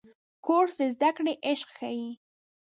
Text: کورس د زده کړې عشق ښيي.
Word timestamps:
کورس 0.45 0.73
د 0.79 0.81
زده 0.95 1.09
کړې 1.17 1.33
عشق 1.47 1.69
ښيي. 1.77 2.09